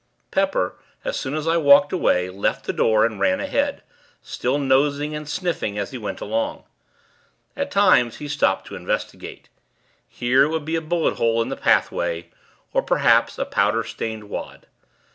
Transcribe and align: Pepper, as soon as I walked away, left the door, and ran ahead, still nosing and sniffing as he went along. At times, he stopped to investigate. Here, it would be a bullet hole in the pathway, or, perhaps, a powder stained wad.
Pepper, 0.31 0.79
as 1.05 1.15
soon 1.19 1.35
as 1.35 1.47
I 1.47 1.57
walked 1.57 1.93
away, 1.93 2.31
left 2.31 2.65
the 2.65 2.73
door, 2.73 3.05
and 3.05 3.19
ran 3.19 3.39
ahead, 3.39 3.83
still 4.19 4.57
nosing 4.57 5.13
and 5.15 5.29
sniffing 5.29 5.77
as 5.77 5.91
he 5.91 5.97
went 5.99 6.19
along. 6.21 6.63
At 7.55 7.69
times, 7.69 8.17
he 8.17 8.27
stopped 8.27 8.65
to 8.65 8.75
investigate. 8.75 9.49
Here, 10.07 10.45
it 10.45 10.49
would 10.49 10.65
be 10.65 10.75
a 10.75 10.81
bullet 10.81 11.17
hole 11.17 11.39
in 11.39 11.49
the 11.49 11.55
pathway, 11.55 12.31
or, 12.73 12.81
perhaps, 12.81 13.37
a 13.37 13.45
powder 13.45 13.83
stained 13.83 14.23
wad. 14.23 14.65